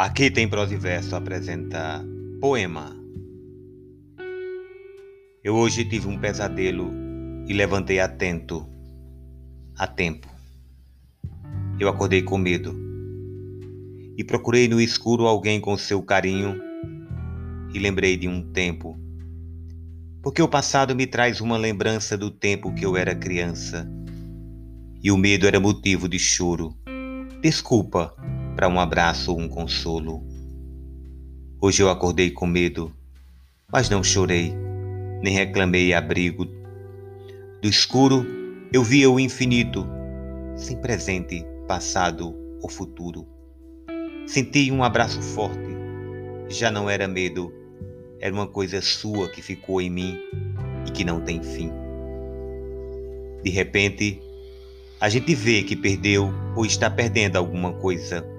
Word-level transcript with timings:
Aqui 0.00 0.30
tem 0.30 0.48
prosa 0.48 0.72
e 0.72 0.78
verso 0.78 1.14
apresenta 1.14 2.02
poema. 2.40 2.96
Eu 5.44 5.54
hoje 5.54 5.84
tive 5.84 6.08
um 6.08 6.18
pesadelo 6.18 6.90
e 7.46 7.52
levantei 7.52 8.00
atento, 8.00 8.66
a 9.76 9.86
tempo. 9.86 10.26
Eu 11.78 11.86
acordei 11.86 12.22
com 12.22 12.38
medo 12.38 12.74
e 14.16 14.24
procurei 14.24 14.68
no 14.68 14.80
escuro 14.80 15.26
alguém 15.26 15.60
com 15.60 15.76
seu 15.76 16.02
carinho 16.02 16.58
e 17.74 17.78
lembrei 17.78 18.16
de 18.16 18.26
um 18.26 18.40
tempo. 18.54 18.98
Porque 20.22 20.40
o 20.40 20.48
passado 20.48 20.96
me 20.96 21.06
traz 21.06 21.42
uma 21.42 21.58
lembrança 21.58 22.16
do 22.16 22.30
tempo 22.30 22.72
que 22.72 22.86
eu 22.86 22.96
era 22.96 23.14
criança 23.14 23.86
e 25.02 25.12
o 25.12 25.18
medo 25.18 25.46
era 25.46 25.60
motivo 25.60 26.08
de 26.08 26.18
choro. 26.18 26.74
Desculpa 27.42 28.16
para 28.60 28.68
um 28.68 28.78
abraço 28.78 29.32
ou 29.32 29.40
um 29.40 29.48
consolo. 29.48 30.22
Hoje 31.62 31.82
eu 31.82 31.88
acordei 31.88 32.30
com 32.30 32.46
medo, 32.46 32.94
mas 33.72 33.88
não 33.88 34.04
chorei, 34.04 34.54
nem 35.22 35.32
reclamei 35.32 35.94
abrigo. 35.94 36.44
Do 36.44 37.66
escuro 37.66 38.26
eu 38.70 38.84
via 38.84 39.10
o 39.10 39.18
infinito, 39.18 39.86
sem 40.56 40.76
presente, 40.76 41.42
passado 41.66 42.36
ou 42.60 42.68
futuro. 42.68 43.26
Senti 44.26 44.70
um 44.70 44.84
abraço 44.84 45.22
forte, 45.22 45.74
já 46.50 46.70
não 46.70 46.90
era 46.90 47.08
medo, 47.08 47.50
era 48.20 48.34
uma 48.34 48.46
coisa 48.46 48.82
sua 48.82 49.30
que 49.30 49.40
ficou 49.40 49.80
em 49.80 49.88
mim 49.88 50.18
e 50.86 50.90
que 50.90 51.02
não 51.02 51.22
tem 51.22 51.42
fim. 51.42 51.72
De 53.42 53.48
repente, 53.48 54.20
a 55.00 55.08
gente 55.08 55.34
vê 55.34 55.62
que 55.62 55.74
perdeu 55.74 56.30
ou 56.54 56.66
está 56.66 56.90
perdendo 56.90 57.36
alguma 57.36 57.72
coisa 57.72 58.38